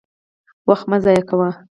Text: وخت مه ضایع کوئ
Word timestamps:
وخت 0.67 0.85
مه 0.89 0.97
ضایع 1.05 1.23
کوئ 1.29 1.51